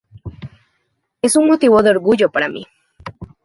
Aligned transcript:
Es 1.21 1.35
un 1.35 1.45
motivo 1.47 1.83
de 1.83 1.91
orgullo 1.91 2.31
para 2.31 2.49
mí. 2.49 2.65